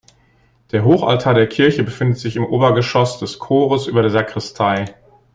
[0.71, 4.95] Der Hochaltar der Kirche befindet sich im Obergeschoss des Chores über der Sakristei.